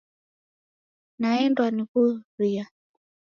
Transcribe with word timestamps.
Naendwa 1.19 1.65
ni 1.75 1.83
w'uria. 1.91 2.63